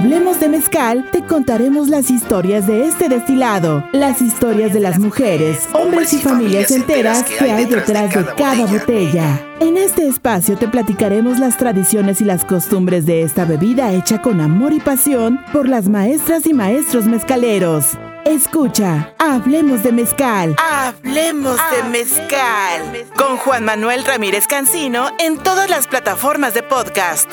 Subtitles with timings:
[0.00, 5.68] Hablemos de Mezcal te contaremos las historias de este destilado, las historias de las mujeres,
[5.74, 9.46] hombres y familias enteras que hay detrás de cada botella.
[9.60, 14.40] En este espacio te platicaremos las tradiciones y las costumbres de esta bebida hecha con
[14.40, 17.98] amor y pasión por las maestras y maestros mezcaleros.
[18.24, 20.56] Escucha, hablemos de mezcal.
[20.58, 23.06] Hablemos de mezcal.
[23.16, 27.30] Con Juan Manuel Ramírez Cancino en todas las plataformas de podcast.